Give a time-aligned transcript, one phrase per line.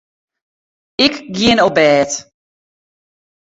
[1.05, 2.11] Ik gean op bêd.